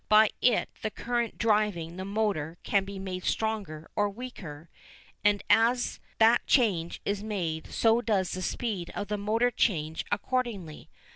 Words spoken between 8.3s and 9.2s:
the speed of the